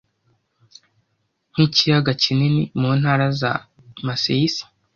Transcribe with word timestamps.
nkikiyaga 1.51 2.11
kinini 2.21 2.61
muntara 2.79 3.27
za 3.39 3.51
Masaesy 4.05 4.63